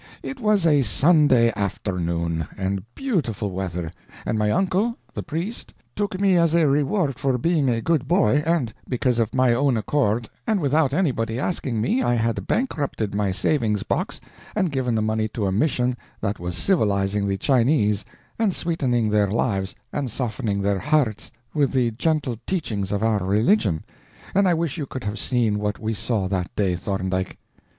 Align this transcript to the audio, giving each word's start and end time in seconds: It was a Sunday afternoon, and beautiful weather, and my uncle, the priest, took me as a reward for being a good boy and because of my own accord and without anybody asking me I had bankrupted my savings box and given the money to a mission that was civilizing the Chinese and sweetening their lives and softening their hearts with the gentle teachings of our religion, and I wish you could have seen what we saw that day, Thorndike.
It 0.23 0.39
was 0.39 0.65
a 0.65 0.81
Sunday 0.81 1.53
afternoon, 1.55 2.47
and 2.57 2.81
beautiful 2.95 3.51
weather, 3.51 3.91
and 4.25 4.35
my 4.39 4.49
uncle, 4.49 4.97
the 5.13 5.21
priest, 5.21 5.75
took 5.95 6.19
me 6.19 6.37
as 6.37 6.55
a 6.55 6.67
reward 6.67 7.19
for 7.19 7.37
being 7.37 7.69
a 7.69 7.81
good 7.83 8.07
boy 8.07 8.41
and 8.43 8.73
because 8.89 9.19
of 9.19 9.35
my 9.35 9.53
own 9.53 9.77
accord 9.77 10.27
and 10.47 10.59
without 10.59 10.91
anybody 10.91 11.37
asking 11.39 11.79
me 11.79 12.01
I 12.01 12.15
had 12.15 12.47
bankrupted 12.47 13.13
my 13.13 13.31
savings 13.31 13.83
box 13.83 14.19
and 14.55 14.71
given 14.71 14.95
the 14.95 15.03
money 15.03 15.27
to 15.35 15.45
a 15.45 15.51
mission 15.51 15.95
that 16.19 16.39
was 16.39 16.57
civilizing 16.57 17.27
the 17.27 17.37
Chinese 17.37 18.03
and 18.39 18.55
sweetening 18.55 19.11
their 19.11 19.27
lives 19.29 19.75
and 19.93 20.09
softening 20.09 20.61
their 20.63 20.79
hearts 20.79 21.31
with 21.53 21.73
the 21.73 21.91
gentle 21.91 22.39
teachings 22.47 22.91
of 22.91 23.03
our 23.03 23.19
religion, 23.23 23.83
and 24.33 24.47
I 24.47 24.55
wish 24.55 24.79
you 24.79 24.87
could 24.87 25.03
have 25.03 25.19
seen 25.19 25.59
what 25.59 25.77
we 25.77 25.93
saw 25.93 26.27
that 26.27 26.49
day, 26.55 26.75
Thorndike. 26.75 27.37